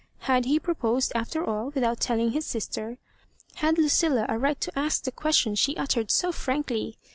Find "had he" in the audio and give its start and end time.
0.21-0.57